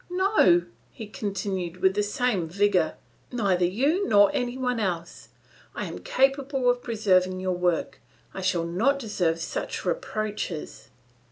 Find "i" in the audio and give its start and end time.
5.75-5.85, 8.33-8.41